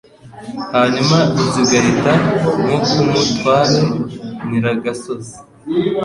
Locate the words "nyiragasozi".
4.47-5.33